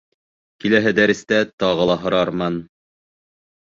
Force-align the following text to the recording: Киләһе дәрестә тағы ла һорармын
Киләһе 0.65 0.95
дәрестә 1.01 1.43
тағы 1.65 1.89
ла 1.93 2.01
һорармын 2.09 2.63